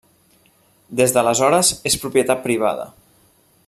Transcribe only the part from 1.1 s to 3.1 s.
d'aleshores és propietat privada.